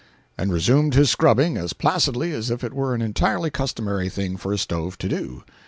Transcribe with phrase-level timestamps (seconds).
[0.35, 4.51] —and resumed his scrubbing as placidly as if it were an entirely customary thing for
[4.51, 5.43] a stove to do.